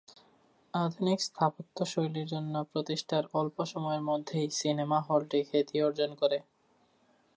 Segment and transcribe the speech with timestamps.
[0.73, 6.37] আধুনিক স্থাপত্যশৈলীর জন্য প্রতিষ্ঠার অল্প সময়ের মধ্যেই সিনেমা হলটি খ্যাতি অর্জন করে।